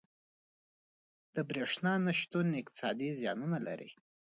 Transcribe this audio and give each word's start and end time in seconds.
•د 1.33 1.35
برېښنا 1.49 1.93
نه 2.05 2.13
شتون 2.19 2.47
اقتصادي 2.61 3.09
زیانونه 3.19 3.57
لري. 3.67 3.89